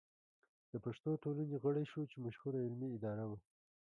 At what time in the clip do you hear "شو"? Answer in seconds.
1.91-2.01